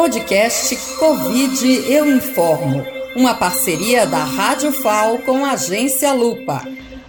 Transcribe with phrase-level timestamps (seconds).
[0.00, 2.82] Podcast Covid Eu Informo.
[3.14, 6.66] Uma parceria da Rádio FAO com a agência Lupa.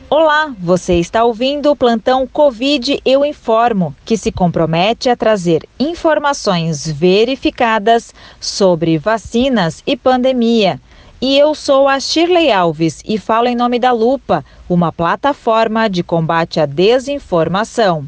[0.09, 6.85] Olá, você está ouvindo o plantão Covid Eu Informo, que se compromete a trazer informações
[6.85, 10.77] verificadas sobre vacinas e pandemia.
[11.21, 16.03] E eu sou a Shirley Alves e falo em nome da Lupa, uma plataforma de
[16.03, 18.05] combate à desinformação.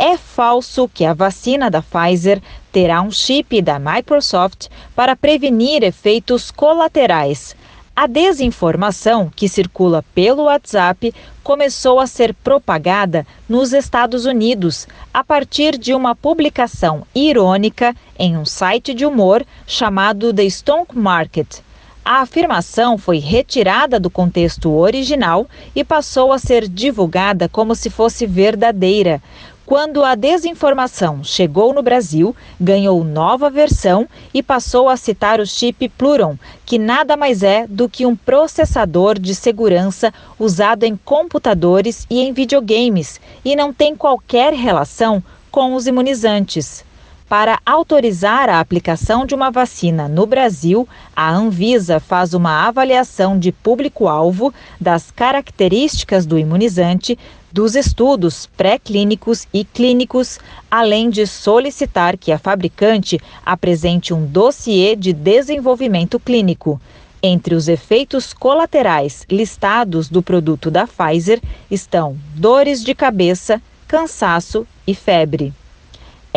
[0.00, 2.40] É falso que a vacina da Pfizer
[2.70, 7.56] terá um chip da Microsoft para prevenir efeitos colaterais.
[7.96, 15.76] A desinformação que circula pelo WhatsApp começou a ser propagada nos Estados Unidos a partir
[15.76, 21.58] de uma publicação irônica em um site de humor chamado The Stock Market.
[22.04, 28.26] A afirmação foi retirada do contexto original e passou a ser divulgada como se fosse
[28.26, 29.20] verdadeira.
[29.68, 35.90] Quando a desinformação chegou no Brasil, ganhou nova versão e passou a citar o chip
[35.90, 42.20] Pluron, que nada mais é do que um processador de segurança usado em computadores e
[42.20, 46.82] em videogames e não tem qualquer relação com os imunizantes.
[47.28, 53.52] Para autorizar a aplicação de uma vacina no Brasil, a Anvisa faz uma avaliação de
[53.52, 57.18] público-alvo das características do imunizante,
[57.52, 65.12] dos estudos pré-clínicos e clínicos, além de solicitar que a fabricante apresente um dossiê de
[65.12, 66.80] desenvolvimento clínico.
[67.22, 74.94] Entre os efeitos colaterais listados do produto da Pfizer estão dores de cabeça, cansaço e
[74.94, 75.52] febre.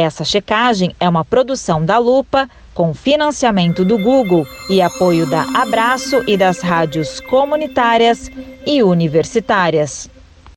[0.01, 6.23] Essa checagem é uma produção da Lupa, com financiamento do Google e apoio da Abraço
[6.27, 8.31] e das rádios comunitárias
[8.65, 10.09] e universitárias.